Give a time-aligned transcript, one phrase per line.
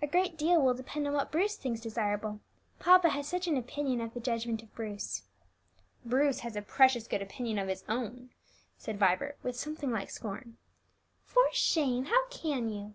[0.00, 2.40] A great deal will depend on what Bruce thinks desirable,
[2.78, 5.24] papa has such an opinion of the judgment of Bruce."
[6.02, 8.30] "Bruce has a precious good opinion of his own,"
[8.78, 10.56] said Vibert, with something like scorn.
[11.24, 12.06] "For shame!
[12.06, 12.84] how can you!"